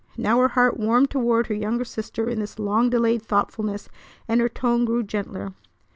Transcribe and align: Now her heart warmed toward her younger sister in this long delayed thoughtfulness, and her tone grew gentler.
Now 0.17 0.39
her 0.39 0.47
heart 0.47 0.77
warmed 0.79 1.11
toward 1.11 1.45
her 1.45 1.53
younger 1.53 1.85
sister 1.85 2.27
in 2.27 2.39
this 2.39 2.57
long 2.57 2.89
delayed 2.89 3.21
thoughtfulness, 3.21 3.87
and 4.27 4.41
her 4.41 4.49
tone 4.49 4.83
grew 4.83 5.03
gentler. 5.03 5.53